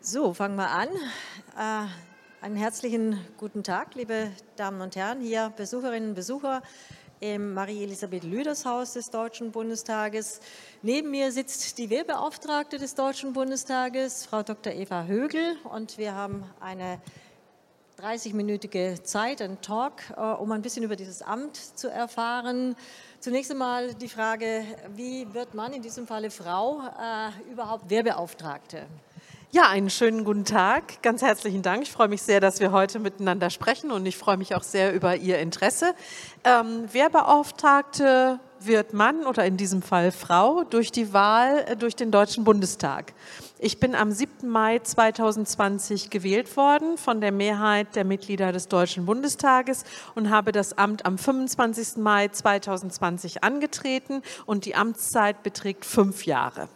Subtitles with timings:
[0.00, 0.88] So, fangen wir an.
[0.88, 1.86] Äh,
[2.40, 6.62] einen herzlichen guten Tag, liebe Damen und Herren, hier Besucherinnen und Besucher
[7.20, 10.40] im Marie-Elisabeth Lüders Haus des Deutschen Bundestages.
[10.80, 14.72] Neben mir sitzt die Wehrbeauftragte des Deutschen Bundestages, Frau Dr.
[14.72, 17.02] Eva Högel, und wir haben eine
[17.98, 22.76] 30-minütige Zeit, einen Talk, äh, um ein bisschen über dieses Amt zu erfahren.
[23.18, 24.62] Zunächst einmal die Frage,
[24.94, 28.86] wie wird man, in diesem Falle Frau, äh, überhaupt Wehrbeauftragte?
[29.50, 31.02] Ja, einen schönen guten Tag.
[31.02, 31.82] Ganz herzlichen Dank.
[31.82, 34.92] Ich freue mich sehr, dass wir heute miteinander sprechen und ich freue mich auch sehr
[34.92, 35.94] über Ihr Interesse.
[36.44, 42.10] Ähm, Wehrbeauftragte wird Mann oder in diesem Fall Frau durch die Wahl äh, durch den
[42.10, 43.12] Deutschen Bundestag.
[43.58, 44.48] Ich bin am 7.
[44.48, 49.84] Mai 2020 gewählt worden von der Mehrheit der Mitglieder des Deutschen Bundestages
[50.14, 51.96] und habe das Amt am 25.
[51.96, 56.68] Mai 2020 angetreten und die Amtszeit beträgt fünf Jahre.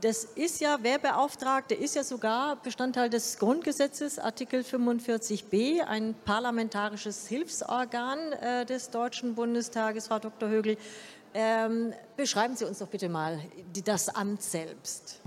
[0.00, 6.14] Das ist ja, wer beauftragt, der ist ja sogar Bestandteil des Grundgesetzes, Artikel 45b, ein
[6.24, 10.06] parlamentarisches Hilfsorgan äh, des Deutschen Bundestages.
[10.06, 10.48] Frau Dr.
[10.48, 10.76] Högel,
[11.34, 13.40] ähm, beschreiben Sie uns doch bitte mal
[13.74, 15.20] die, das Amt selbst.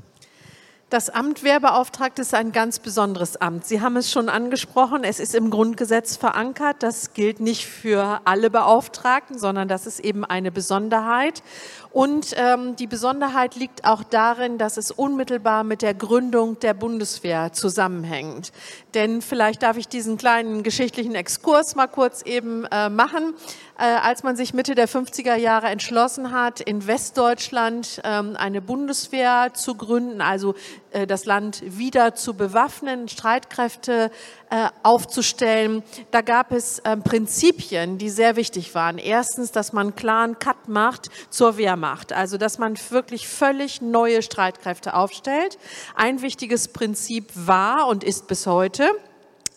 [0.92, 3.66] Das Amt Wehrbeauftragte ist ein ganz besonderes Amt.
[3.66, 6.84] Sie haben es schon angesprochen, es ist im Grundgesetz verankert.
[6.84, 11.44] Das gilt nicht für alle Beauftragten, sondern das ist eben eine Besonderheit.
[11.92, 17.54] Und ähm, die Besonderheit liegt auch darin, dass es unmittelbar mit der Gründung der Bundeswehr
[17.54, 18.52] zusammenhängt.
[18.94, 23.34] Denn vielleicht darf ich diesen kleinen geschichtlichen Exkurs mal kurz eben äh, machen.
[23.78, 29.54] Äh, als man sich Mitte der 50er Jahre entschlossen hat, in Westdeutschland ähm, eine Bundeswehr
[29.54, 30.56] zu gründen, also
[30.92, 34.12] äh, das Land wieder zu bewaffnen, Streitkräfte
[34.50, 35.84] äh, aufzustellen.
[36.12, 38.98] Da gab es ähm, Prinzipien, die sehr wichtig waren.
[38.98, 44.94] Erstens, dass man klaren Cut macht zur Wehrmacht, also dass man wirklich völlig neue Streitkräfte
[44.94, 45.58] aufstellt.
[45.96, 48.90] Ein wichtiges Prinzip war und ist bis heute,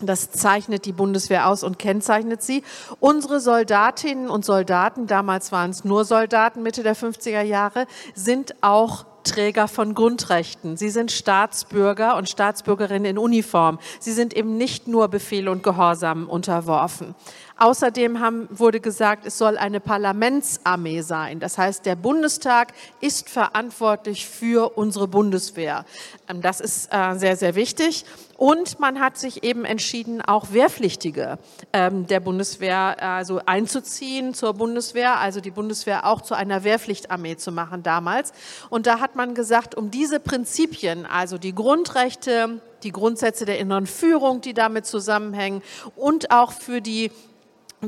[0.01, 2.63] das zeichnet die Bundeswehr aus und kennzeichnet sie.
[3.01, 9.07] Unsere Soldatinnen und Soldaten, damals waren es nur Soldaten Mitte der 50er Jahre, sind auch
[9.25, 10.77] Träger von Grundrechten.
[10.77, 13.79] Sie sind Staatsbürger und Staatsbürgerinnen in Uniform.
[13.99, 17.15] Sie sind eben nicht nur Befehl und Gehorsam unterworfen.
[17.57, 21.39] Außerdem haben, wurde gesagt, es soll eine Parlamentsarmee sein.
[21.39, 25.85] Das heißt, der Bundestag ist verantwortlich für unsere Bundeswehr.
[26.29, 28.05] Ähm, das ist äh, sehr, sehr wichtig.
[28.37, 31.39] Und man hat sich eben entschieden, auch Wehrpflichtige
[31.73, 37.53] ähm, der Bundeswehr also einzuziehen zur Bundeswehr, also die Bundeswehr auch zu einer Wehrpflichtarmee zu
[37.53, 38.33] machen damals.
[38.69, 43.87] Und da hat man gesagt, um diese Prinzipien, also die Grundrechte, die Grundsätze der inneren
[43.87, 45.63] Führung, die damit zusammenhängen
[45.95, 47.13] und auch für die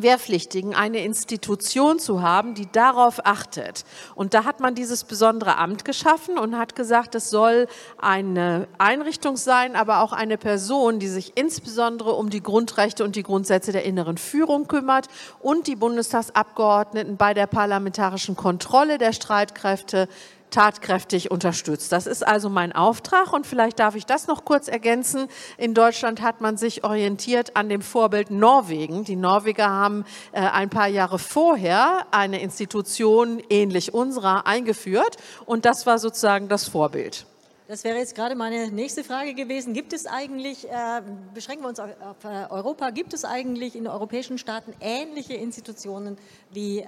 [0.02, 3.84] Wehrpflichtigen eine Institution zu haben, die darauf achtet.
[4.14, 7.66] Und da hat man dieses besondere Amt geschaffen und hat gesagt, es soll
[7.98, 13.22] eine Einrichtung sein, aber auch eine Person, die sich insbesondere um die Grundrechte und die
[13.22, 15.06] Grundsätze der inneren Führung kümmert
[15.40, 20.08] und die Bundestagsabgeordneten bei der parlamentarischen Kontrolle der Streitkräfte
[20.56, 21.92] tatkräftig unterstützt.
[21.92, 25.28] Das ist also mein Auftrag und vielleicht darf ich das noch kurz ergänzen.
[25.58, 29.04] In Deutschland hat man sich orientiert an dem Vorbild Norwegen.
[29.04, 35.84] Die Norweger haben äh, ein paar Jahre vorher eine Institution ähnlich unserer eingeführt und das
[35.84, 37.26] war sozusagen das Vorbild.
[37.68, 39.74] Das wäre jetzt gerade meine nächste Frage gewesen.
[39.74, 41.02] Gibt es eigentlich, äh,
[41.34, 46.16] beschränken wir uns auf, auf äh, Europa, gibt es eigentlich in europäischen Staaten ähnliche Institutionen
[46.50, 46.84] wie äh,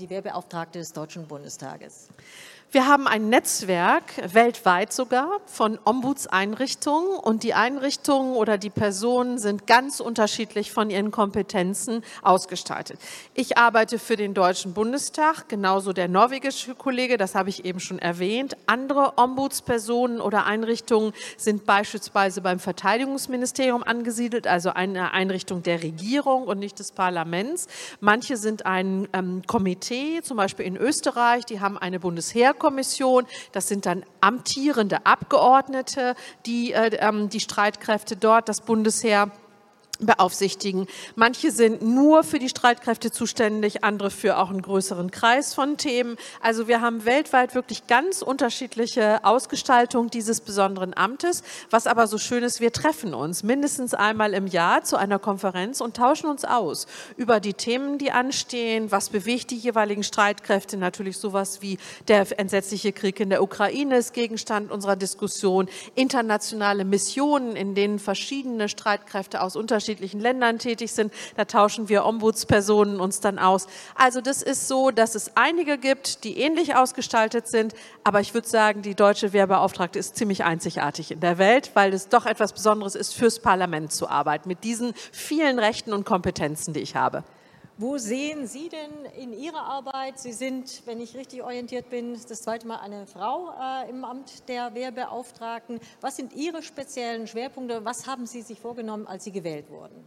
[0.00, 2.08] die Wehrbeauftragte des Deutschen Bundestages?
[2.72, 9.66] Wir haben ein Netzwerk, weltweit sogar, von Ombudseinrichtungen und die Einrichtungen oder die Personen sind
[9.66, 13.00] ganz unterschiedlich von ihren Kompetenzen ausgestaltet.
[13.34, 17.98] Ich arbeite für den Deutschen Bundestag, genauso der norwegische Kollege, das habe ich eben schon
[17.98, 18.56] erwähnt.
[18.66, 26.60] Andere Ombudspersonen oder Einrichtungen sind beispielsweise beim Verteidigungsministerium angesiedelt, also eine Einrichtung der Regierung und
[26.60, 27.66] nicht des Parlaments.
[27.98, 33.26] Manche sind ein ähm, Komitee, zum Beispiel in Österreich, die haben eine Bundesheer Kommission.
[33.50, 36.14] Das sind dann amtierende Abgeordnete,
[36.46, 39.32] die äh, ähm, die Streitkräfte dort, das Bundesheer
[40.00, 40.86] beaufsichtigen.
[41.14, 46.16] Manche sind nur für die Streitkräfte zuständig, andere für auch einen größeren Kreis von Themen.
[46.40, 51.42] Also wir haben weltweit wirklich ganz unterschiedliche Ausgestaltung dieses besonderen Amtes.
[51.70, 55.80] Was aber so schön ist, wir treffen uns mindestens einmal im Jahr zu einer Konferenz
[55.80, 56.86] und tauschen uns aus
[57.16, 60.76] über die Themen, die anstehen, was bewegt die jeweiligen Streitkräfte.
[60.76, 67.56] Natürlich sowas wie der entsetzliche Krieg in der Ukraine ist Gegenstand unserer Diskussion, internationale Missionen,
[67.56, 71.12] in denen verschiedene Streitkräfte aus unterschiedlichen unterschiedlichen Ländern tätig sind.
[71.36, 73.66] Da tauschen wir Ombudspersonen uns dann aus.
[73.96, 78.48] Also das ist so, dass es einige gibt, die ähnlich ausgestaltet sind, aber ich würde
[78.48, 82.94] sagen, die deutsche Wehrbeauftragte ist ziemlich einzigartig in der Welt, weil es doch etwas Besonderes
[82.94, 87.24] ist, fürs Parlament zu arbeiten, mit diesen vielen Rechten und Kompetenzen, die ich habe.
[87.80, 92.42] Wo sehen Sie denn in Ihrer Arbeit, Sie sind, wenn ich richtig orientiert bin, das
[92.42, 95.80] zweite Mal eine Frau äh, im Amt der Wehrbeauftragten.
[96.02, 97.82] Was sind Ihre speziellen Schwerpunkte?
[97.82, 100.04] Was haben Sie sich vorgenommen, als Sie gewählt wurden?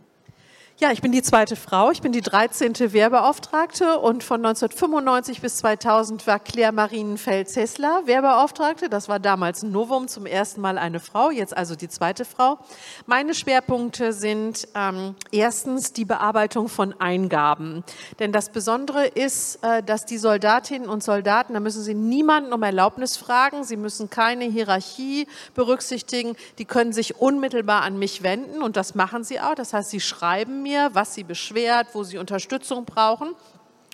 [0.79, 1.91] Ja, ich bin die zweite Frau.
[1.91, 2.91] Ich bin die 13.
[2.93, 8.89] Wehrbeauftragte und von 1995 bis 2000 war Claire Marienfeld-Zessler Wehrbeauftragte.
[8.89, 12.57] Das war damals ein Novum, zum ersten Mal eine Frau, jetzt also die zweite Frau.
[13.05, 17.83] Meine Schwerpunkte sind ähm, erstens die Bearbeitung von Eingaben.
[18.17, 22.63] Denn das Besondere ist, äh, dass die Soldatinnen und Soldaten, da müssen sie niemanden um
[22.63, 28.75] Erlaubnis fragen, sie müssen keine Hierarchie berücksichtigen, die können sich unmittelbar an mich wenden und
[28.75, 29.53] das machen sie auch.
[29.53, 33.35] Das heißt, sie schreiben mir, was sie beschwert, wo sie Unterstützung brauchen.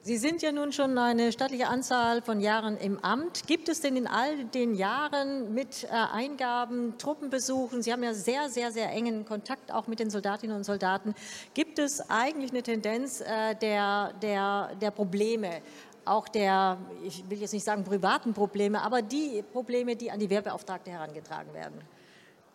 [0.05, 3.47] Sie sind ja nun schon eine stattliche Anzahl von Jahren im Amt.
[3.47, 8.49] Gibt es denn in all den Jahren mit äh, Eingaben, Truppenbesuchen, Sie haben ja sehr,
[8.49, 11.15] sehr, sehr engen Kontakt auch mit den Soldatinnen und Soldaten,
[11.53, 15.61] gibt es eigentlich eine Tendenz äh, der, der, der Probleme?
[16.05, 20.29] Auch der, ich will jetzt nicht sagen privaten Probleme, aber die Probleme, die an die
[20.29, 21.81] Wehrbeauftragte herangetragen werden.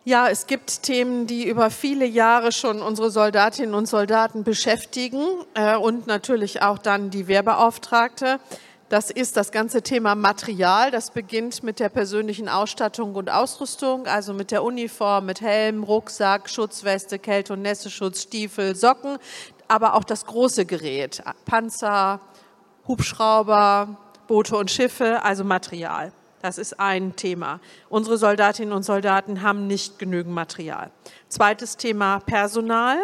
[0.05, 5.21] Ja, es gibt Themen, die über viele Jahre schon unsere Soldatinnen und Soldaten beschäftigen
[5.53, 8.39] äh, und natürlich auch dann die Wehrbeauftragte.
[8.87, 10.89] Das ist das ganze Thema Material.
[10.89, 16.49] Das beginnt mit der persönlichen Ausstattung und Ausrüstung, also mit der Uniform, mit Helm, Rucksack,
[16.49, 19.19] Schutzweste, Kälte- und Nässeschutz, Stiefel, Socken,
[19.67, 22.19] aber auch das große Gerät, Panzer,
[22.89, 23.97] Hubschrauber,
[24.27, 26.11] Boote und Schiffe, also Material.
[26.41, 27.59] Das ist ein Thema.
[27.87, 30.89] Unsere Soldatinnen und Soldaten haben nicht genügend Material.
[31.27, 32.97] Zweites Thema Personal.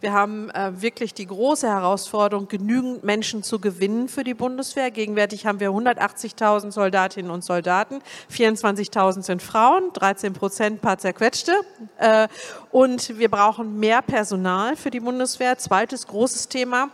[0.00, 4.90] Wir haben äh, wirklich die große Herausforderung, genügend Menschen zu gewinnen für die Bundeswehr.
[4.90, 8.00] Gegenwärtig haben wir 180.000 Soldatinnen und Soldaten,
[8.32, 11.52] 24.000 sind Frauen, 13 Prozent paar zerquetschte.
[11.98, 12.28] Äh,
[12.70, 15.58] und wir brauchen mehr Personal für die Bundeswehr.
[15.58, 16.88] Zweites großes Thema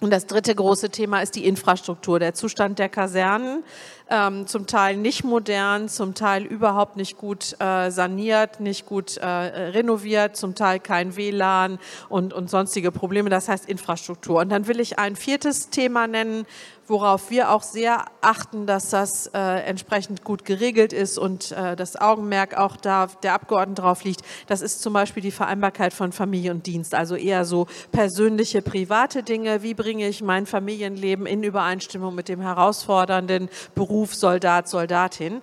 [0.00, 3.62] und das dritte große Thema ist die Infrastruktur, der Zustand der Kasernen,
[4.08, 9.26] ähm, zum Teil nicht modern, zum Teil überhaupt nicht gut äh, saniert, nicht gut äh,
[9.26, 11.78] renoviert, zum Teil kein WLAN
[12.08, 14.40] und, und sonstige Probleme, das heißt Infrastruktur.
[14.40, 16.46] Und dann will ich ein viertes Thema nennen,
[16.90, 21.96] worauf wir auch sehr achten, dass das äh, entsprechend gut geregelt ist und äh, das
[21.96, 24.22] Augenmerk auch da der Abgeordneten drauf liegt.
[24.48, 29.22] Das ist zum Beispiel die Vereinbarkeit von Familie und Dienst, also eher so persönliche, private
[29.22, 29.62] Dinge.
[29.62, 35.40] Wie bringe ich mein Familienleben in Übereinstimmung mit dem herausfordernden Beruf Soldat, Soldatin?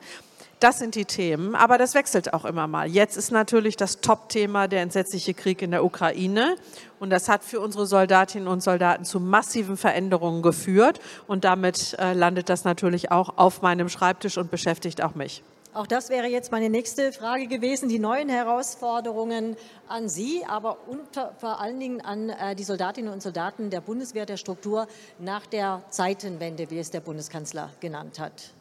[0.59, 2.87] Das sind die Themen, aber das wechselt auch immer mal.
[2.87, 6.55] Jetzt ist natürlich das Top-Thema der entsetzliche Krieg in der Ukraine
[6.99, 12.13] und das hat für unsere Soldatinnen und Soldaten zu massiven Veränderungen geführt und damit äh,
[12.13, 15.43] landet das natürlich auch auf meinem Schreibtisch und beschäftigt auch mich.
[15.75, 19.55] Auch das wäre jetzt meine nächste Frage gewesen, die neuen Herausforderungen
[19.87, 24.25] an Sie, aber unter, vor allen Dingen an äh, die Soldatinnen und Soldaten der Bundeswehr,
[24.25, 24.87] der Struktur
[25.19, 28.56] nach der Zeitenwende, wie es der Bundeskanzler genannt hat.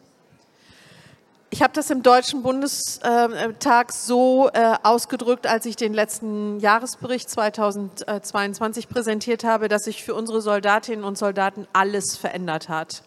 [1.51, 8.89] Ich habe das im Deutschen Bundestag so äh, ausgedrückt, als ich den letzten Jahresbericht 2022
[8.89, 13.03] präsentiert habe, dass sich für unsere Soldatinnen und Soldaten alles verändert hat.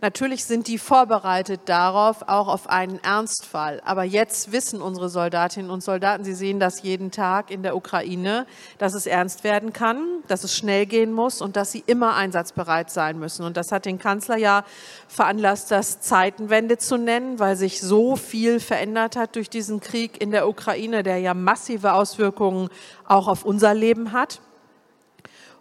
[0.00, 3.82] Natürlich sind die vorbereitet darauf, auch auf einen Ernstfall.
[3.84, 8.46] Aber jetzt wissen unsere Soldatinnen und Soldaten, sie sehen das jeden Tag in der Ukraine,
[8.78, 12.90] dass es ernst werden kann, dass es schnell gehen muss und dass sie immer einsatzbereit
[12.90, 13.44] sein müssen.
[13.44, 14.62] Und das hat den Kanzler ja
[15.08, 20.30] veranlasst, das Zeitenwende zu nennen, weil sich so viel verändert hat durch diesen Krieg in
[20.30, 22.68] der Ukraine, der ja massive Auswirkungen
[23.04, 24.40] auch auf unser Leben hat.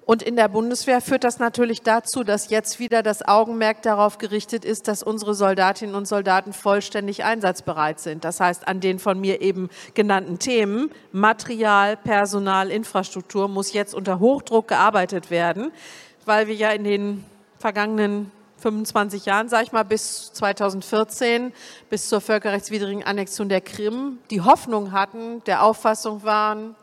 [0.07, 4.63] Und in der Bundeswehr führt das natürlich dazu, dass jetzt wieder das Augenmerk darauf gerichtet
[4.63, 8.23] ist, dass unsere Soldatinnen und Soldaten vollständig einsatzbereit sind.
[8.23, 14.19] Das heißt, an den von mir eben genannten Themen Material, Personal, Infrastruktur muss jetzt unter
[14.19, 15.73] Hochdruck gearbeitet werden,
[16.23, 17.25] weil wir ja in den
[17.59, 21.51] vergangenen 25 Jahren, sage ich mal, bis 2014,
[21.89, 26.75] bis zur völkerrechtswidrigen Annexion der Krim, die Hoffnung hatten, der Auffassung waren,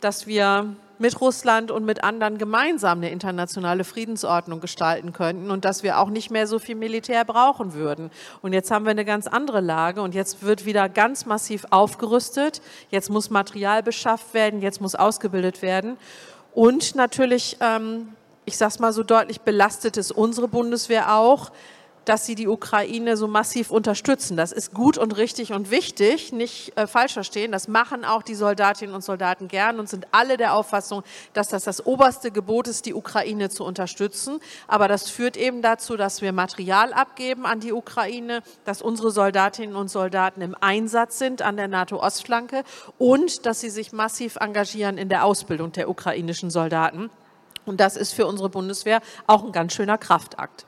[0.00, 5.82] dass wir mit Russland und mit anderen gemeinsam eine internationale Friedensordnung gestalten könnten und dass
[5.82, 8.10] wir auch nicht mehr so viel Militär brauchen würden.
[8.42, 12.60] Und jetzt haben wir eine ganz andere Lage und jetzt wird wieder ganz massiv aufgerüstet.
[12.90, 15.96] Jetzt muss Material beschafft werden, jetzt muss ausgebildet werden.
[16.54, 18.08] Und natürlich, ähm,
[18.44, 21.52] ich sage es mal so deutlich, belastet es unsere Bundeswehr auch,
[22.08, 24.38] dass sie die Ukraine so massiv unterstützen.
[24.38, 27.52] Das ist gut und richtig und wichtig, nicht äh, falsch verstehen.
[27.52, 31.02] Das machen auch die Soldatinnen und Soldaten gern und sind alle der Auffassung,
[31.34, 34.40] dass das das oberste Gebot ist, die Ukraine zu unterstützen.
[34.68, 39.76] Aber das führt eben dazu, dass wir Material abgeben an die Ukraine, dass unsere Soldatinnen
[39.76, 42.64] und Soldaten im Einsatz sind an der NATO-Ostflanke
[42.96, 47.10] und dass sie sich massiv engagieren in der Ausbildung der ukrainischen Soldaten.
[47.66, 50.64] Und das ist für unsere Bundeswehr auch ein ganz schöner Kraftakt.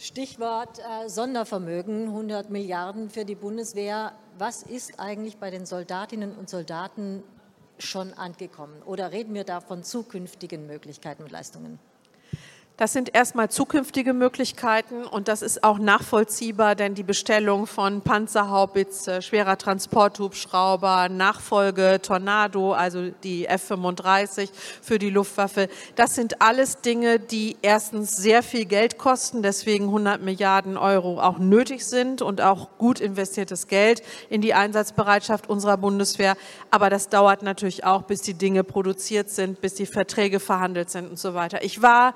[0.00, 4.12] Stichwort äh, Sondervermögen, 100 Milliarden für die Bundeswehr.
[4.38, 7.24] Was ist eigentlich bei den Soldatinnen und Soldaten
[7.78, 8.80] schon angekommen?
[8.84, 11.80] Oder reden wir da von zukünftigen Möglichkeiten und Leistungen?
[12.78, 19.20] Das sind erstmal zukünftige Möglichkeiten und das ist auch nachvollziehbar, denn die Bestellung von Panzerhaubitze,
[19.20, 27.56] schwerer Transporthubschrauber, Nachfolge Tornado, also die F-35 für die Luftwaffe, das sind alles Dinge, die
[27.62, 33.00] erstens sehr viel Geld kosten, deswegen 100 Milliarden Euro auch nötig sind und auch gut
[33.00, 36.36] investiertes Geld in die Einsatzbereitschaft unserer Bundeswehr.
[36.70, 41.10] Aber das dauert natürlich auch, bis die Dinge produziert sind, bis die Verträge verhandelt sind
[41.10, 41.64] und so weiter.
[41.64, 42.14] Ich war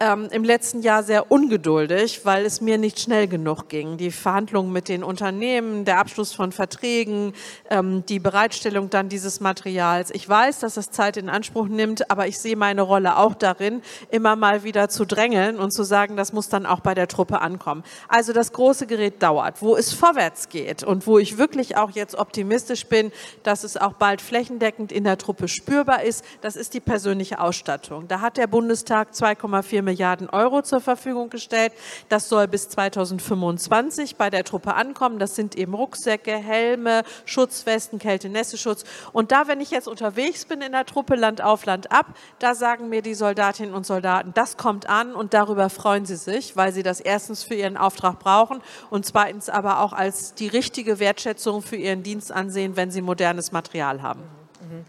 [0.00, 3.96] ähm, im letzten Jahr sehr ungeduldig, weil es mir nicht schnell genug ging.
[3.96, 7.32] Die Verhandlungen mit den Unternehmen, der Abschluss von Verträgen,
[7.68, 10.10] ähm, die Bereitstellung dann dieses Materials.
[10.12, 13.82] Ich weiß, dass es Zeit in Anspruch nimmt, aber ich sehe meine Rolle auch darin,
[14.10, 17.40] immer mal wieder zu drängeln und zu sagen, das muss dann auch bei der Truppe
[17.40, 17.82] ankommen.
[18.06, 19.62] Also das große Gerät dauert.
[19.62, 23.10] Wo es vorwärts geht und wo ich wirklich auch jetzt optimistisch bin,
[23.42, 28.06] dass es auch bald flächendeckend in der Truppe spürbar ist, das ist die persönliche Ausstattung.
[28.06, 31.72] Da hat der Bundestag 2,4 Milliarden Euro zur Verfügung gestellt.
[32.10, 35.18] Das soll bis 2025 bei der Truppe ankommen.
[35.18, 38.84] Das sind eben Rucksäcke, Helme, Schutzwesten, Kälte-Nässeschutz.
[39.12, 42.06] Und da, wenn ich jetzt unterwegs bin in der Truppe, Land auf, Land ab,
[42.38, 46.54] da sagen mir die Soldatinnen und Soldaten, das kommt an und darüber freuen sie sich,
[46.54, 50.98] weil sie das erstens für ihren Auftrag brauchen und zweitens aber auch als die richtige
[50.98, 54.20] Wertschätzung für ihren Dienst ansehen, wenn sie modernes Material haben.
[54.60, 54.84] Mhm.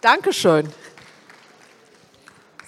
[0.00, 0.70] Dankeschön.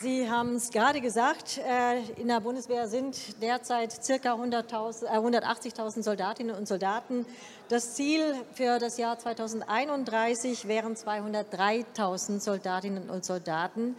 [0.02, 4.34] Sie haben es gerade gesagt, äh, in der Bundeswehr sind derzeit ca.
[4.34, 7.24] 180.000 Soldatinnen und Soldaten.
[7.68, 13.94] Das Ziel für das Jahr 2031 wären 203.000 Soldatinnen und Soldaten.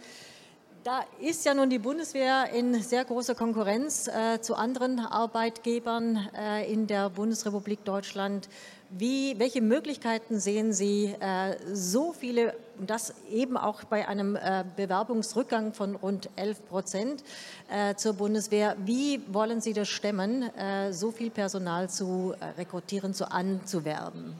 [0.82, 6.70] Da ist ja nun die Bundeswehr in sehr großer Konkurrenz äh, zu anderen Arbeitgebern äh,
[6.70, 8.50] in der Bundesrepublik Deutschland.
[8.90, 14.64] Wie, welche Möglichkeiten sehen Sie, äh, so viele, und das eben auch bei einem äh,
[14.76, 17.24] Bewerbungsrückgang von rund 11 Prozent
[17.70, 20.50] äh, zur Bundeswehr, wie wollen Sie das stemmen,
[20.90, 24.34] so viel Personal zu rekrutieren, zu anzuwerben?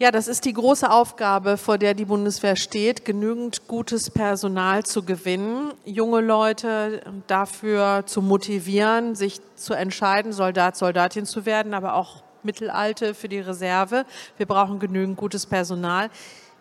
[0.00, 5.02] Ja, das ist die große Aufgabe, vor der die Bundeswehr steht, genügend gutes Personal zu
[5.02, 12.22] gewinnen, junge Leute dafür zu motivieren, sich zu entscheiden, Soldat, Soldatin zu werden, aber auch
[12.44, 14.04] Mittelalte für die Reserve.
[14.36, 16.10] Wir brauchen genügend gutes Personal.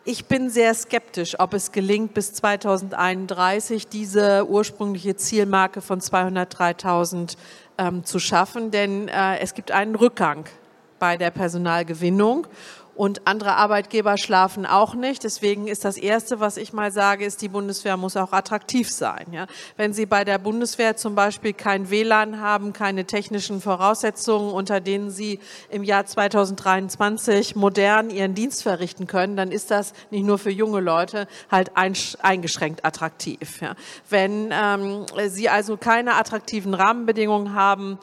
[0.10, 7.36] Ich bin sehr skeptisch, ob es gelingt, bis 2031 diese ursprüngliche Zielmarke von 203.000
[7.78, 10.46] ähm, zu schaffen, denn äh, es gibt einen Rückgang
[10.98, 12.48] bei der Personalgewinnung.
[12.98, 15.24] Und andere Arbeitgeber schlafen auch nicht.
[15.24, 19.27] Deswegen ist das Erste, was ich mal sage, ist, die Bundeswehr muss auch attraktiv sein.
[19.32, 19.46] Ja?
[19.77, 25.12] Wenn Sie bei der Bundeswehr zum Beispiel kein WLAN haben, keine technischen Voraussetzungen, unter denen
[25.12, 25.39] Sie
[25.70, 30.80] im Jahr 2023 modern Ihren Dienst verrichten können, dann ist das nicht nur für junge
[30.80, 33.62] Leute halt eingeschränkt attraktiv.
[33.62, 33.75] Ja?
[34.10, 38.00] Wenn ähm, Sie also keine attraktiven Rahmenbedingungen haben,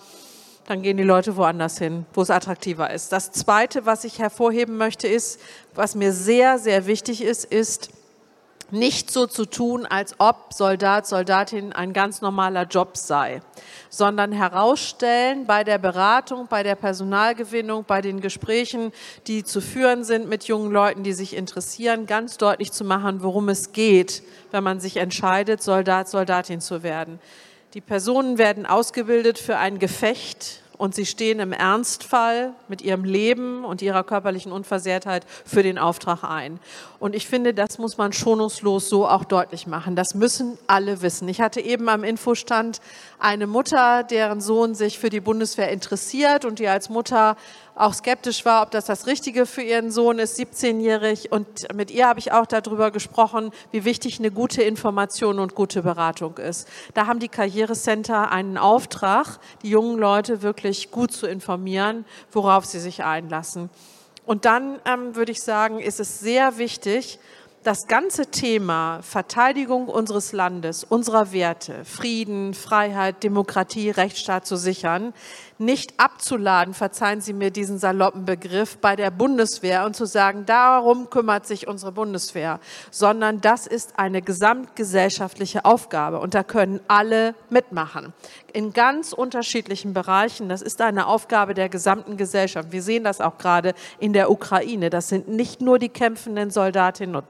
[0.66, 3.12] dann gehen die Leute woanders hin, wo es attraktiver ist.
[3.12, 5.40] Das Zweite, was ich hervorheben möchte, ist,
[5.74, 7.90] was mir sehr, sehr wichtig ist, ist,
[8.70, 13.40] nicht so zu tun, als ob Soldat, Soldatin ein ganz normaler Job sei,
[13.88, 18.92] sondern herausstellen bei der Beratung, bei der Personalgewinnung, bei den Gesprächen,
[19.26, 23.48] die zu führen sind mit jungen Leuten, die sich interessieren, ganz deutlich zu machen, worum
[23.48, 27.20] es geht, wenn man sich entscheidet, Soldat, Soldatin zu werden.
[27.74, 33.64] Die Personen werden ausgebildet für ein Gefecht und sie stehen im Ernstfall mit ihrem Leben
[33.64, 36.60] und ihrer körperlichen Unversehrtheit für den Auftrag ein.
[37.00, 39.96] Und ich finde, das muss man schonungslos so auch deutlich machen.
[39.96, 41.28] Das müssen alle wissen.
[41.28, 42.80] Ich hatte eben am Infostand
[43.18, 47.36] eine Mutter, deren Sohn sich für die Bundeswehr interessiert und die als Mutter
[47.74, 51.32] auch skeptisch war, ob das das Richtige für ihren Sohn ist, 17-jährig.
[51.32, 55.82] Und mit ihr habe ich auch darüber gesprochen, wie wichtig eine gute Information und gute
[55.82, 56.68] Beratung ist.
[56.94, 62.78] Da haben die Karrierecenter einen Auftrag, die jungen Leute wirklich gut zu informieren, worauf sie
[62.78, 63.70] sich einlassen.
[64.26, 67.18] Und dann ähm, würde ich sagen, ist es sehr wichtig,
[67.64, 75.14] das ganze Thema Verteidigung unseres Landes, unserer Werte, Frieden, Freiheit, Demokratie, Rechtsstaat zu sichern,
[75.56, 81.08] nicht abzuladen, verzeihen Sie mir diesen saloppen Begriff, bei der Bundeswehr und zu sagen, darum
[81.08, 88.12] kümmert sich unsere Bundeswehr, sondern das ist eine gesamtgesellschaftliche Aufgabe und da können alle mitmachen.
[88.52, 90.48] In ganz unterschiedlichen Bereichen.
[90.48, 92.72] Das ist eine Aufgabe der gesamten Gesellschaft.
[92.72, 94.90] Wir sehen das auch gerade in der Ukraine.
[94.90, 97.24] Das sind nicht nur die kämpfenden Soldatinnen und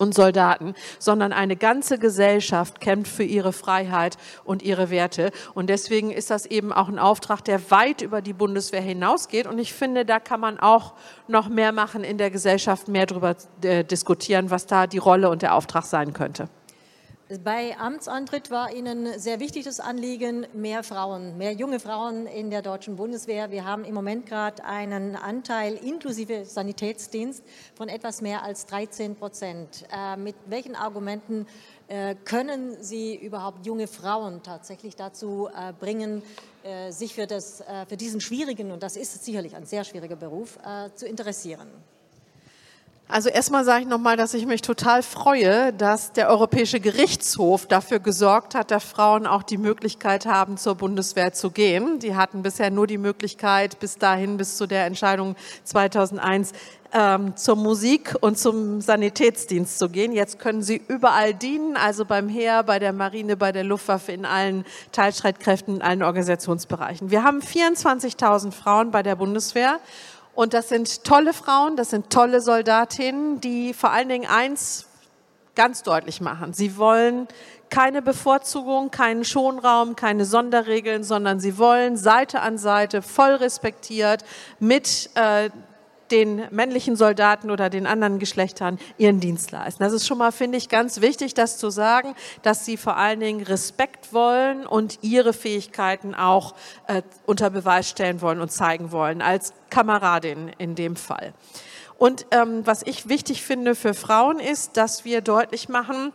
[0.00, 5.30] und Soldaten, sondern eine ganze Gesellschaft kämpft für ihre Freiheit und ihre Werte.
[5.54, 9.46] Und deswegen ist das eben auch ein Auftrag, der weit über die Bundeswehr hinausgeht.
[9.46, 10.94] Und ich finde, da kann man auch
[11.28, 15.42] noch mehr machen in der Gesellschaft, mehr darüber äh, diskutieren, was da die Rolle und
[15.42, 16.48] der Auftrag sein könnte.
[17.38, 22.60] Bei Amtsantritt war Ihnen sehr wichtig das Anliegen, mehr Frauen, mehr junge Frauen in der
[22.60, 23.52] deutschen Bundeswehr.
[23.52, 27.44] Wir haben im Moment gerade einen Anteil inklusive Sanitätsdienst
[27.76, 29.84] von etwas mehr als 13 Prozent.
[29.96, 31.46] Äh, mit welchen Argumenten
[31.86, 36.24] äh, können Sie überhaupt junge Frauen tatsächlich dazu äh, bringen,
[36.64, 40.16] äh, sich für, das, äh, für diesen schwierigen, und das ist sicherlich ein sehr schwieriger
[40.16, 41.68] Beruf, äh, zu interessieren?
[43.10, 47.98] Also erstmal sage ich nochmal, dass ich mich total freue, dass der Europäische Gerichtshof dafür
[47.98, 51.98] gesorgt hat, dass Frauen auch die Möglichkeit haben, zur Bundeswehr zu gehen.
[51.98, 56.52] Die hatten bisher nur die Möglichkeit, bis dahin, bis zu der Entscheidung 2001,
[56.92, 60.12] ähm, zur Musik und zum Sanitätsdienst zu gehen.
[60.12, 64.24] Jetzt können sie überall dienen, also beim Heer, bei der Marine, bei der Luftwaffe, in
[64.24, 67.10] allen Teilstreitkräften, in allen Organisationsbereichen.
[67.10, 69.80] Wir haben 24.000 Frauen bei der Bundeswehr
[70.34, 74.86] und das sind tolle Frauen, das sind tolle Soldatinnen, die vor allen Dingen eins
[75.54, 76.52] ganz deutlich machen.
[76.52, 77.28] Sie wollen
[77.68, 84.24] keine Bevorzugung, keinen Schonraum, keine Sonderregeln, sondern sie wollen Seite an Seite voll respektiert
[84.58, 85.50] mit äh,
[86.10, 89.82] den männlichen Soldaten oder den anderen Geschlechtern ihren Dienst leisten.
[89.82, 93.20] Das ist schon mal, finde ich, ganz wichtig, das zu sagen, dass sie vor allen
[93.20, 96.54] Dingen Respekt wollen und ihre Fähigkeiten auch
[96.86, 101.32] äh, unter Beweis stellen wollen und zeigen wollen, als Kameradin in dem Fall.
[101.98, 106.12] Und ähm, was ich wichtig finde für Frauen ist, dass wir deutlich machen,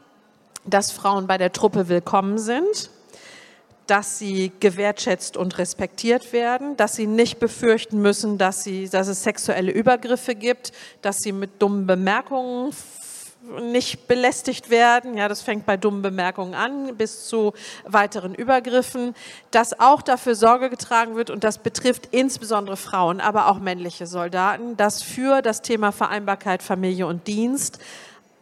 [0.65, 2.89] dass Frauen bei der Truppe willkommen sind
[3.88, 9.24] dass sie gewertschätzt und respektiert werden, dass sie nicht befürchten müssen, dass, sie, dass es
[9.24, 10.71] sexuelle Übergriffe gibt,
[11.02, 12.71] dass sie mit dummen Bemerkungen
[13.62, 15.17] nicht belästigt werden.
[15.17, 17.54] Ja, das fängt bei dummen Bemerkungen an bis zu
[17.86, 19.13] weiteren Übergriffen.
[19.52, 24.78] Dass auch dafür Sorge getragen wird und das betrifft insbesondere Frauen, aber auch männliche Soldaten,
[24.78, 27.80] dass für das Thema Vereinbarkeit Familie und Dienst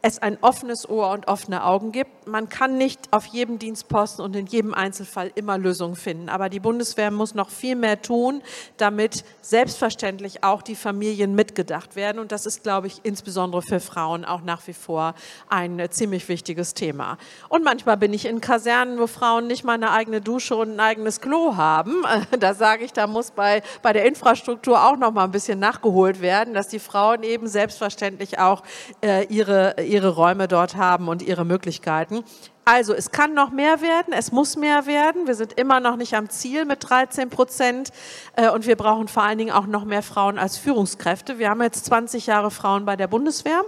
[0.05, 2.27] es ein offenes Ohr und offene Augen gibt.
[2.27, 6.27] Man kann nicht auf jedem Dienstposten und in jedem Einzelfall immer Lösungen finden.
[6.27, 8.41] Aber die Bundeswehr muss noch viel mehr tun,
[8.75, 12.19] damit selbstverständlich auch die Familien mitgedacht werden.
[12.19, 15.15] Und das ist, glaube ich, insbesondere für Frauen auch nach wie vor
[15.47, 17.17] ein ziemlich wichtiges Thema.
[17.47, 20.79] Und manchmal bin ich in Kasernen, wo Frauen nicht mal eine eigene Dusche und ein
[20.81, 22.03] eigenes Klo haben.
[22.39, 26.19] Da sage ich, da muss bei, bei der Infrastruktur auch noch mal ein bisschen nachgeholt
[26.21, 28.63] werden, dass die Frauen eben selbstverständlich auch
[29.01, 32.23] äh, ihre ihre Räume dort haben und ihre Möglichkeiten.
[32.65, 35.27] Also es kann noch mehr werden, es muss mehr werden.
[35.27, 37.91] Wir sind immer noch nicht am Ziel mit 13 Prozent
[38.35, 41.37] äh, und wir brauchen vor allen Dingen auch noch mehr Frauen als Führungskräfte.
[41.37, 43.61] Wir haben jetzt 20 Jahre Frauen bei der Bundeswehr.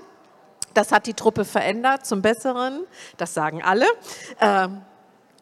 [0.74, 2.82] Das hat die Truppe verändert zum Besseren.
[3.18, 3.86] Das sagen alle.
[4.42, 4.82] Ähm,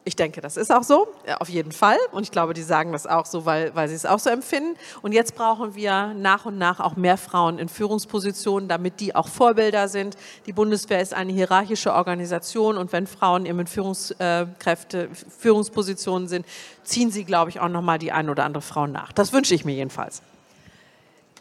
[0.06, 1.08] ich denke, das ist auch so,
[1.40, 1.98] auf jeden Fall.
[2.12, 4.78] Und ich glaube, die sagen das auch so, weil, weil sie es auch so empfinden.
[5.02, 9.28] Und jetzt brauchen wir nach und nach auch mehr Frauen in Führungspositionen, damit die auch
[9.28, 10.18] Vorbilder sind.
[10.46, 16.46] Die Bundeswehr ist eine hierarchische Organisation und wenn Frauen eben in Führungskräfte, Führungspositionen sind,
[16.84, 19.14] ziehen sie, glaube ich, auch nochmal die ein oder andere Frau nach.
[19.14, 20.22] Das wünsche ich mir jedenfalls.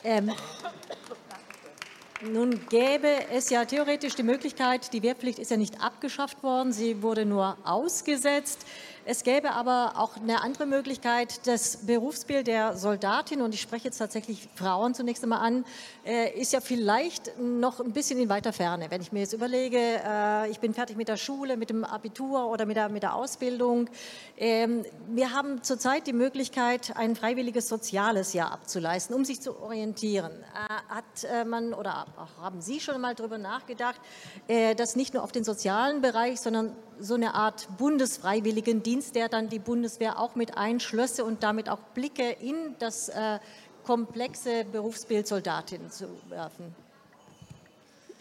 [0.05, 0.31] Ähm,
[2.31, 7.03] nun gäbe es ja theoretisch die Möglichkeit, die Wehrpflicht ist ja nicht abgeschafft worden, sie
[7.03, 8.65] wurde nur ausgesetzt.
[9.05, 13.99] Es gäbe aber auch eine andere Möglichkeit, das Berufsbild der Soldatin, und ich spreche jetzt
[13.99, 15.65] tatsächlich Frauen zunächst einmal an,
[16.05, 18.87] äh, ist ja vielleicht noch ein bisschen in weiter Ferne.
[18.91, 22.47] Wenn ich mir jetzt überlege, äh, ich bin fertig mit der Schule, mit dem Abitur
[22.47, 23.91] oder mit der, mit der Ausbildung.
[24.39, 30.31] Ähm, wir haben zurzeit die Möglichkeit, ein freiwilliges soziales Jahr abzuleisten, um sich zu orientieren.
[30.31, 32.07] Äh, hat man oder
[32.41, 34.01] haben Sie schon mal darüber nachgedacht,
[34.77, 39.59] dass nicht nur auf den sozialen Bereich, sondern so eine Art Bundesfreiwilligendienst, der dann die
[39.59, 43.39] Bundeswehr auch mit einschlösse und damit auch Blicke in das äh,
[43.85, 46.75] komplexe Berufsbild Soldatin zu werfen.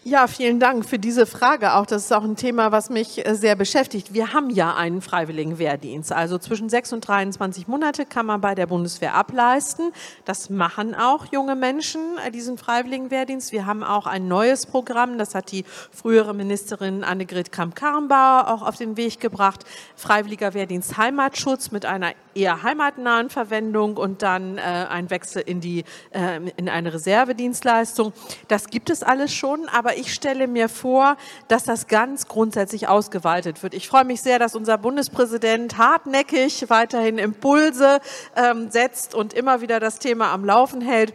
[0.04, 1.86] Ja, vielen Dank für diese Frage auch.
[1.86, 4.12] Das ist auch ein Thema, was mich äh, sehr beschäftigt.
[4.12, 6.10] Wir haben ja einen freiwilligen Wehrdienst.
[6.10, 9.92] Also zwischen 6 und 23 Monate kann man bei der Bundeswehr ableisten.
[10.24, 13.52] Das machen auch junge Menschen, äh, diesen freiwilligen Wehrdienst.
[13.52, 15.18] Wir haben auch ein neues Programm.
[15.18, 19.64] Das hat die frühere Ministerin Annegret Kramp-Karrenbauer auch auf den Weg gebracht.
[19.94, 25.84] Freiwilliger Wehrdienst Heimatschutz mit einer eher heimatnahen Verwendung und dann äh, ein Wechsel in die
[26.10, 28.12] äh, in eine Reservedienstleistung.
[28.48, 31.16] Das gibt es alles schon, aber ich stelle mir vor,
[31.48, 33.74] dass das ganz grundsätzlich ausgeweitet wird.
[33.74, 38.00] Ich freue mich sehr, dass unser Bundespräsident hartnäckig weiterhin Impulse
[38.36, 41.14] ähm, setzt und immer wieder das Thema am Laufen hält.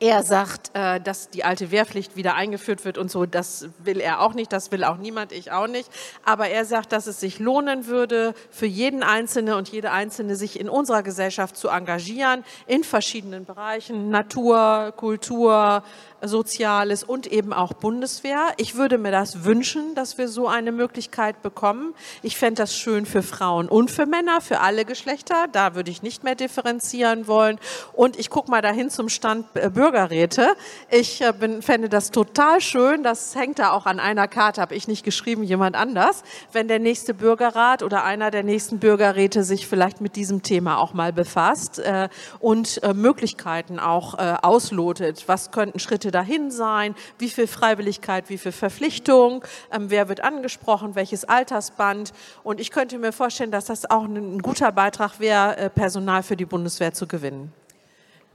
[0.00, 3.26] Er sagt, äh, dass die alte Wehrpflicht wieder eingeführt wird und so.
[3.26, 5.88] Das will er auch nicht, das will auch niemand, ich auch nicht.
[6.24, 10.58] Aber er sagt, dass es sich lohnen würde, für jeden Einzelne und jede Einzelne sich
[10.58, 15.84] in unserer Gesellschaft zu engagieren, in verschiedenen Bereichen, Natur, Kultur,
[16.28, 18.48] Soziales und eben auch Bundeswehr.
[18.56, 21.94] Ich würde mir das wünschen, dass wir so eine Möglichkeit bekommen.
[22.22, 25.46] Ich fände das schön für Frauen und für Männer, für alle Geschlechter.
[25.52, 27.58] Da würde ich nicht mehr differenzieren wollen.
[27.92, 30.54] Und ich gucke mal dahin zum Stand äh, Bürgerräte.
[30.90, 33.02] Ich äh, bin, fände das total schön.
[33.02, 36.22] Das hängt da auch an einer Karte, habe ich nicht geschrieben, jemand anders.
[36.52, 40.94] Wenn der nächste Bürgerrat oder einer der nächsten Bürgerräte sich vielleicht mit diesem Thema auch
[40.94, 42.08] mal befasst äh,
[42.40, 45.24] und Möglichkeiten auch auslotet.
[45.26, 46.94] Was könnten Schritte dahin sein?
[47.18, 49.44] Wie viel Freiwilligkeit, wie viel Verpflichtung?
[49.72, 50.94] Ähm, wer wird angesprochen?
[50.94, 52.12] Welches Altersband?
[52.42, 56.36] Und ich könnte mir vorstellen, dass das auch ein guter Beitrag wäre, äh, Personal für
[56.36, 57.52] die Bundeswehr zu gewinnen.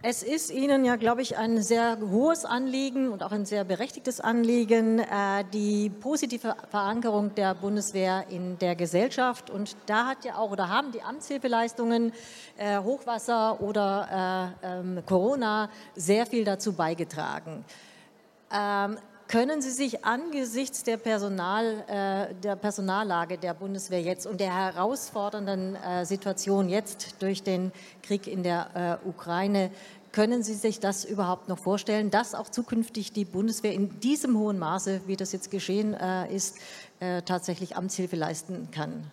[0.01, 4.21] Es ist Ihnen ja, glaube ich, ein sehr hohes Anliegen und auch ein sehr berechtigtes
[4.21, 9.49] Anliegen, äh, die positive Verankerung der Bundeswehr in der Gesellschaft.
[9.49, 12.13] Und da hat ja auch oder haben die Amtshilfeleistungen
[12.55, 17.65] äh, Hochwasser oder äh, ähm, Corona sehr viel dazu beigetragen.
[19.29, 25.75] Können Sie sich angesichts der, Personal, äh, der Personallage der Bundeswehr jetzt und der herausfordernden
[25.75, 29.69] äh, Situation jetzt durch den Krieg in der äh, Ukraine,
[30.11, 34.57] können Sie sich das überhaupt noch vorstellen, dass auch zukünftig die Bundeswehr in diesem hohen
[34.57, 35.93] Maße, wie das jetzt geschehen
[36.31, 36.57] ist,
[37.25, 39.11] tatsächlich Amtshilfe leisten kann?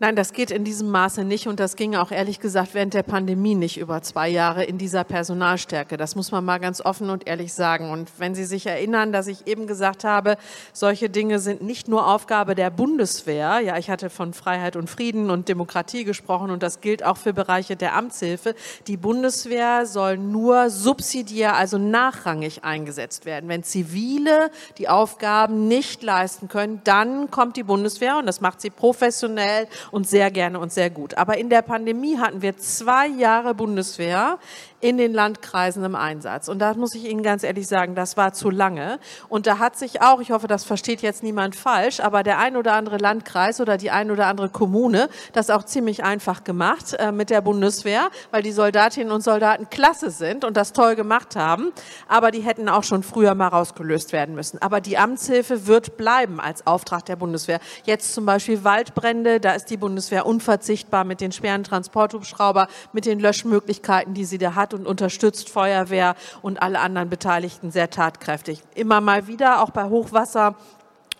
[0.00, 3.02] Nein, das geht in diesem Maße nicht und das ging auch ehrlich gesagt während der
[3.02, 5.96] Pandemie nicht über zwei Jahre in dieser Personalstärke.
[5.96, 7.90] Das muss man mal ganz offen und ehrlich sagen.
[7.90, 10.36] Und wenn Sie sich erinnern, dass ich eben gesagt habe,
[10.72, 13.58] solche Dinge sind nicht nur Aufgabe der Bundeswehr.
[13.58, 17.32] Ja, ich hatte von Freiheit und Frieden und Demokratie gesprochen und das gilt auch für
[17.32, 18.54] Bereiche der Amtshilfe.
[18.86, 23.48] Die Bundeswehr soll nur subsidiär, also nachrangig eingesetzt werden.
[23.48, 28.70] Wenn Zivile die Aufgaben nicht leisten können, dann kommt die Bundeswehr und das macht sie
[28.70, 31.16] professionell und sehr gerne und sehr gut.
[31.16, 34.38] Aber in der Pandemie hatten wir zwei Jahre Bundeswehr
[34.80, 36.48] in den Landkreisen im Einsatz.
[36.48, 39.00] Und da muss ich Ihnen ganz ehrlich sagen, das war zu lange.
[39.28, 42.56] Und da hat sich auch, ich hoffe, das versteht jetzt niemand falsch, aber der ein
[42.56, 47.10] oder andere Landkreis oder die ein oder andere Kommune das auch ziemlich einfach gemacht äh,
[47.10, 51.72] mit der Bundeswehr, weil die Soldatinnen und Soldaten klasse sind und das toll gemacht haben.
[52.06, 54.62] Aber die hätten auch schon früher mal rausgelöst werden müssen.
[54.62, 57.58] Aber die Amtshilfe wird bleiben als Auftrag der Bundeswehr.
[57.84, 63.18] Jetzt zum Beispiel Waldbrände, da ist die Bundeswehr unverzichtbar mit den schweren Transporthubschrauber, mit den
[63.18, 68.62] Löschmöglichkeiten, die sie da hat hat und unterstützt Feuerwehr und alle anderen Beteiligten sehr tatkräftig.
[68.74, 70.56] Immer mal wieder, auch bei Hochwasser,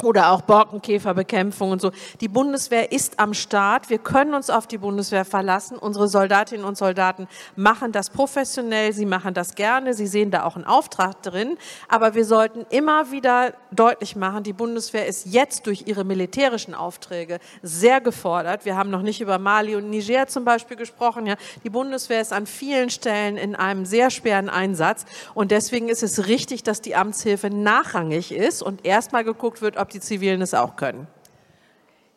[0.02, 1.90] oder auch Borkenkäferbekämpfung und so.
[2.20, 3.90] Die Bundeswehr ist am Start.
[3.90, 5.76] Wir können uns auf die Bundeswehr verlassen.
[5.76, 8.92] Unsere Soldatinnen und Soldaten machen das professionell.
[8.92, 9.94] Sie machen das gerne.
[9.94, 11.56] Sie sehen da auch einen Auftrag drin.
[11.88, 17.38] Aber wir sollten immer wieder deutlich machen, die Bundeswehr ist jetzt durch ihre militärischen Aufträge
[17.62, 18.64] sehr gefordert.
[18.64, 21.26] Wir haben noch nicht über Mali und Niger zum Beispiel gesprochen.
[21.26, 21.34] Ja,
[21.64, 25.04] die Bundeswehr ist an vielen Stellen in einem sehr schweren Einsatz.
[25.34, 29.87] Und deswegen ist es richtig, dass die Amtshilfe nachrangig ist und erstmal geguckt wird, ob
[29.88, 31.06] ob die Zivilen es auch können.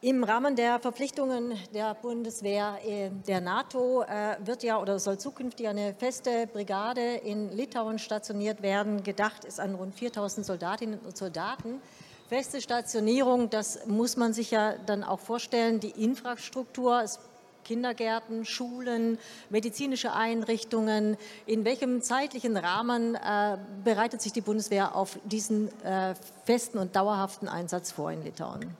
[0.01, 5.69] Im Rahmen der Verpflichtungen der Bundeswehr äh, der NATO äh, wird ja oder soll zukünftig
[5.69, 9.03] eine feste Brigade in Litauen stationiert werden.
[9.03, 11.81] Gedacht ist an rund 4000 Soldatinnen und Soldaten.
[12.27, 15.79] Feste Stationierung, das muss man sich ja dann auch vorstellen.
[15.79, 17.19] Die Infrastruktur, es
[17.63, 19.17] Kindergärten, Schulen,
[19.49, 21.17] medizinische Einrichtungen.
[21.45, 27.47] In welchem zeitlichen Rahmen äh, bereitet sich die Bundeswehr auf diesen äh, festen und dauerhaften
[27.47, 28.75] Einsatz vor in Litauen?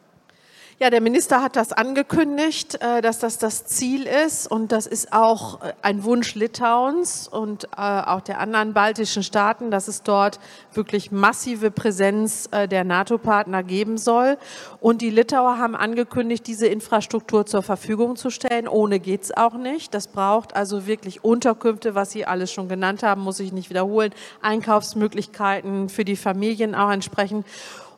[0.82, 5.14] Ja, der Minister hat das angekündigt, äh, dass das das Ziel ist und das ist
[5.14, 10.40] auch äh, ein Wunsch Litauens und äh, auch der anderen baltischen Staaten, dass es dort
[10.74, 14.38] wirklich massive Präsenz der NATO-Partner geben soll.
[14.80, 18.68] Und die Litauer haben angekündigt, diese Infrastruktur zur Verfügung zu stellen.
[18.68, 19.94] Ohne geht es auch nicht.
[19.94, 24.14] Das braucht also wirklich Unterkünfte, was Sie alles schon genannt haben, muss ich nicht wiederholen,
[24.42, 27.46] Einkaufsmöglichkeiten für die Familien auch entsprechend.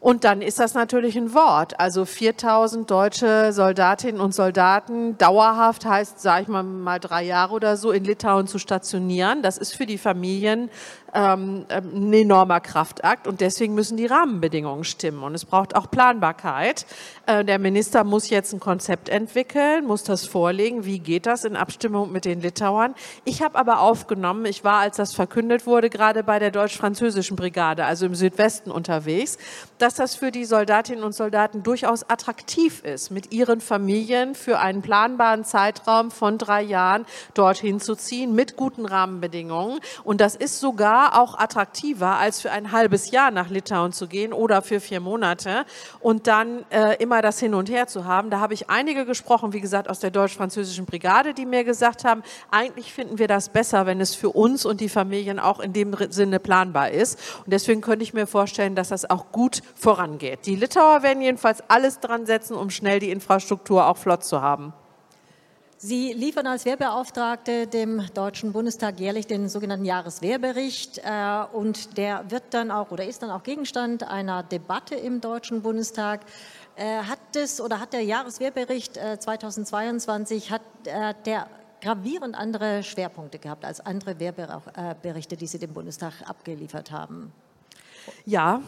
[0.04, 1.80] Und dann ist das natürlich ein Wort.
[1.80, 7.78] Also 4000 deutsche Soldatinnen und Soldaten dauerhaft heißt, sage ich mal, mal drei Jahre oder
[7.78, 9.42] so in Litauen zu stationieren.
[9.42, 10.70] Das ist für die Familien
[11.14, 15.90] ähm, ähm, ein enormer Kraftakt und deswegen müssen die Rahmenbedingungen stimmen und es braucht auch
[15.92, 16.86] Planbarkeit.
[17.26, 20.86] Äh, der Minister muss jetzt ein Konzept entwickeln, muss das vorlegen.
[20.86, 22.96] Wie geht das in Abstimmung mit den Litauern?
[23.26, 27.86] Ich habe aber aufgenommen, ich war, als das verkündet wurde, gerade bei der deutsch-französischen Brigade,
[27.86, 29.38] also im Südwesten unterwegs,
[29.78, 34.82] dass das für die Soldatinnen und Soldaten durchaus attraktiv ist, mit ihren Familien für einen
[34.82, 39.80] planbaren Zeitraum von drei Jahren dorthin zu ziehen, mit guten Rahmenbedingungen.
[40.04, 44.34] Und das ist sogar auch attraktiver, als für ein halbes Jahr nach Litauen zu gehen
[44.34, 45.66] oder für vier Monate
[46.00, 48.30] und dann äh, immer das Hin und Her zu haben.
[48.30, 52.24] Da habe ich einige gesprochen, wie gesagt, aus der deutsch-französischen Brigade, die mir gesagt haben,
[52.52, 55.96] eigentlich finden wir das besser, wenn es für uns und die Familien auch in dem
[56.10, 57.20] Sinne planbar ist.
[57.46, 60.46] Und deswegen könnte ich mir vorstellen, dass das auch gut vorangeht.
[60.46, 64.74] Die Litauer werden jedenfalls alles dran setzen, um schnell die Infrastruktur auch flott zu haben.
[65.86, 72.44] Sie liefern als Wehrbeauftragte dem Deutschen Bundestag jährlich den sogenannten Jahreswehrbericht äh, und der wird
[72.52, 76.22] dann auch oder ist dann auch Gegenstand einer Debatte im Deutschen Bundestag.
[76.78, 81.48] Äh, hat es oder hat der Jahreswehrbericht äh, 2022 hat äh, der
[81.82, 87.34] gravierend andere Schwerpunkte gehabt als andere Wehrberichte, die Sie dem Bundestag abgeliefert haben?
[88.26, 88.62] Ja,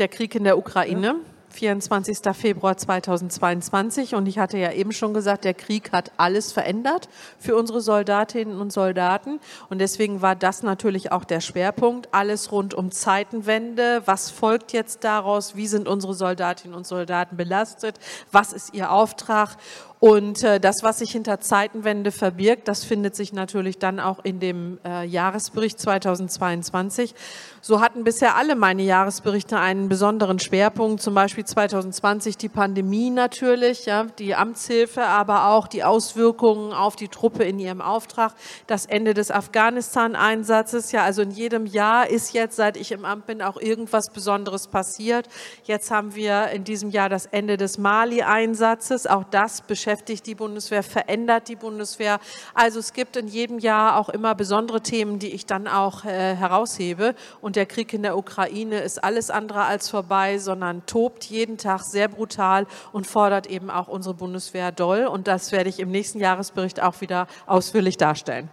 [0.00, 1.06] der Krieg in der Ukraine.
[1.06, 2.18] Ja 24.
[2.34, 4.14] Februar 2022.
[4.14, 7.08] Und ich hatte ja eben schon gesagt, der Krieg hat alles verändert
[7.40, 9.40] für unsere Soldatinnen und Soldaten.
[9.68, 12.14] Und deswegen war das natürlich auch der Schwerpunkt.
[12.14, 14.02] Alles rund um Zeitenwende.
[14.06, 15.56] Was folgt jetzt daraus?
[15.56, 17.96] Wie sind unsere Soldatinnen und Soldaten belastet?
[18.30, 19.56] Was ist ihr Auftrag?
[20.00, 24.38] Und äh, das, was sich hinter Zeitenwende verbirgt, das findet sich natürlich dann auch in
[24.38, 27.14] dem äh, Jahresbericht 2022.
[27.60, 33.86] So hatten bisher alle meine Jahresberichte einen besonderen Schwerpunkt, zum Beispiel 2020 die Pandemie natürlich,
[33.86, 38.34] ja, die Amtshilfe, aber auch die Auswirkungen auf die Truppe in ihrem Auftrag,
[38.68, 40.92] das Ende des Afghanistan-Einsatzes.
[40.92, 44.68] Ja, also in jedem Jahr ist jetzt, seit ich im Amt bin, auch irgendwas Besonderes
[44.68, 45.28] passiert.
[45.64, 49.08] Jetzt haben wir in diesem Jahr das Ende des Mali-Einsatzes.
[49.08, 52.20] Auch das beschäftigt beschäftigt die Bundeswehr, verändert die Bundeswehr.
[52.52, 56.36] Also es gibt in jedem Jahr auch immer besondere Themen, die ich dann auch äh,
[56.36, 57.14] heraushebe.
[57.40, 61.84] Und der Krieg in der Ukraine ist alles andere als vorbei, sondern tobt jeden Tag
[61.84, 65.06] sehr brutal und fordert eben auch unsere Bundeswehr doll.
[65.06, 68.50] Und das werde ich im nächsten Jahresbericht auch wieder ausführlich darstellen.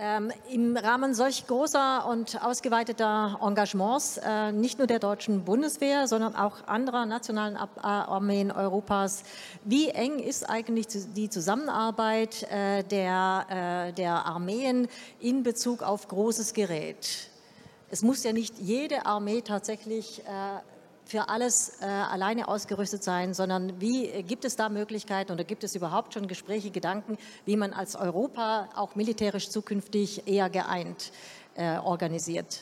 [0.00, 6.36] Ähm, Im Rahmen solch großer und ausgeweiteter Engagements, äh, nicht nur der deutschen Bundeswehr, sondern
[6.36, 9.24] auch anderer nationalen Ab äh, Armeen Europas,
[9.64, 14.86] wie eng ist eigentlich die Zusammenarbeit äh, der, äh, der Armeen
[15.18, 17.28] in Bezug auf großes Gerät?
[17.90, 20.60] Es muss ja nicht jede Armee tatsächlich äh,
[21.08, 25.64] für alles äh, alleine ausgerüstet sein, sondern wie äh, gibt es da Möglichkeiten oder gibt
[25.64, 27.16] es überhaupt schon Gespräche, Gedanken,
[27.46, 31.10] wie man als Europa auch militärisch zukünftig eher geeint
[31.54, 32.60] äh, organisiert?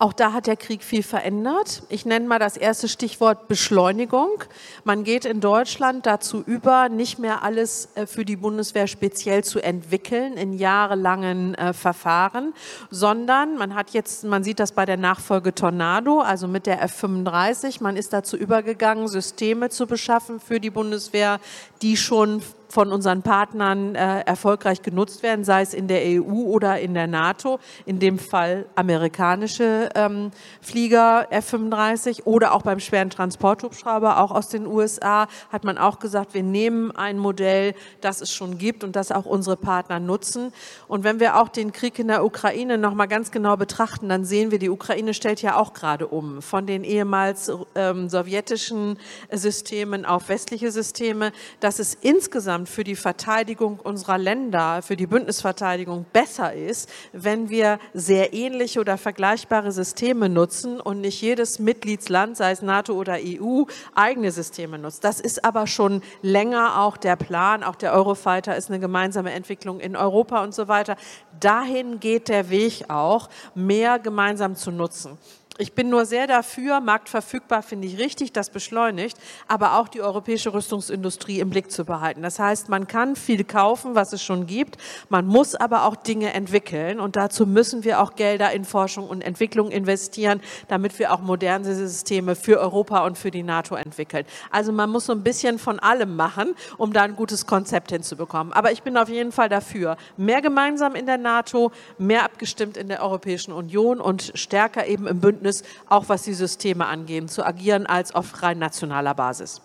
[0.00, 1.82] Auch da hat der Krieg viel verändert.
[1.88, 4.44] Ich nenne mal das erste Stichwort Beschleunigung.
[4.84, 9.58] Man geht in Deutschland dazu über, nicht mehr alles äh, für die Bundeswehr speziell zu
[9.58, 12.54] entwickeln in jahrelangen äh, Verfahren,
[12.90, 17.82] sondern man hat jetzt, man sieht das bei der Nachfolge Tornado, also mit der F-35,
[17.82, 21.40] man ist dazu übergegangen, Systeme zu beschaffen für die Bundeswehr,
[21.82, 26.78] die schon von unseren Partnern äh, erfolgreich genutzt werden, sei es in der EU oder
[26.78, 34.20] in der NATO, in dem Fall amerikanische ähm, Flieger F-35 oder auch beim schweren Transporthubschrauber,
[34.20, 38.58] auch aus den USA, hat man auch gesagt, wir nehmen ein Modell, das es schon
[38.58, 40.52] gibt und das auch unsere Partner nutzen.
[40.88, 44.24] Und wenn wir auch den Krieg in der Ukraine noch mal ganz genau betrachten, dann
[44.24, 48.98] sehen wir, die Ukraine stellt ja auch gerade um von den ehemals ähm, sowjetischen
[49.32, 55.06] Systemen auf westliche Systeme, dass es insgesamt insgesamt für die Verteidigung unserer Länder, für die
[55.06, 62.36] Bündnisverteidigung besser ist, wenn wir sehr ähnliche oder vergleichbare Systeme nutzen und nicht jedes Mitgliedsland,
[62.36, 65.04] sei es NATO oder EU, eigene Systeme nutzt.
[65.04, 67.62] Das ist aber schon länger auch der Plan.
[67.62, 70.96] Auch der Eurofighter ist eine gemeinsame Entwicklung in Europa und so weiter.
[71.40, 75.18] Dahin geht der Weg auch, mehr gemeinsam zu nutzen.
[75.60, 79.18] Ich bin nur sehr dafür, marktverfügbar finde ich richtig, das beschleunigt,
[79.48, 82.22] aber auch die europäische Rüstungsindustrie im Blick zu behalten.
[82.22, 84.76] Das heißt, man kann viel kaufen, was es schon gibt,
[85.08, 89.20] man muss aber auch Dinge entwickeln und dazu müssen wir auch Gelder in Forschung und
[89.20, 94.26] Entwicklung investieren, damit wir auch moderne Systeme für Europa und für die NATO entwickeln.
[94.52, 98.52] Also man muss so ein bisschen von allem machen, um da ein gutes Konzept hinzubekommen.
[98.52, 102.86] Aber ich bin auf jeden Fall dafür, mehr gemeinsam in der NATO, mehr abgestimmt in
[102.86, 107.44] der Europäischen Union und stärker eben im Bündnis Bündnis, auch was die Systeme angehen, zu
[107.44, 109.60] agieren als auf rein nationaler Basis.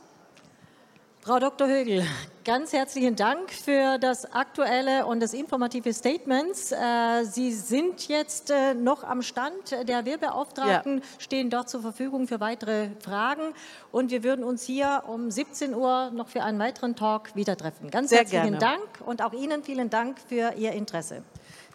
[1.21, 1.69] Frau Dr.
[1.69, 2.05] Högel,
[2.43, 6.53] ganz herzlichen Dank für das aktuelle und das informative Statement.
[6.71, 11.03] Äh, Sie sind jetzt äh, noch am Stand der Wehrbeauftragten, ja.
[11.19, 13.53] stehen dort zur Verfügung für weitere Fragen
[13.93, 17.89] und wir würden uns hier um 17 Uhr noch für einen weiteren Talk wieder treffen.
[17.89, 18.57] Ganz Sehr herzlichen gerne.
[18.57, 21.23] Dank und auch Ihnen vielen Dank für Ihr Interesse.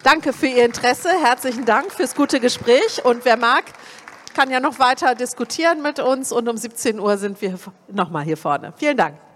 [0.03, 1.11] Danke für Ihr Interesse.
[1.11, 3.05] Herzlichen Dank fürs gute Gespräch.
[3.05, 3.65] Und wer mag,
[4.35, 6.31] kann ja noch weiter diskutieren mit uns.
[6.31, 7.59] Und um 17 Uhr sind wir
[7.89, 8.73] nochmal hier vorne.
[8.77, 9.28] Vielen Dank.